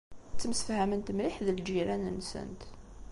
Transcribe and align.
Ttemsefhament 0.33 1.13
mliḥ 1.15 1.35
d 1.45 1.47
lǧiran-nsent. 1.57 2.61